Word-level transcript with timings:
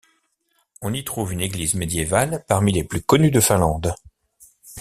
On 0.81 0.93
y 0.95 1.03
trouve 1.03 1.31
une 1.31 1.41
église 1.41 1.75
médiévale 1.75 2.43
parmi 2.47 2.71
les 2.73 2.83
plus 2.83 3.03
connues 3.03 3.29
de 3.29 3.39
Finlande. 3.39 3.93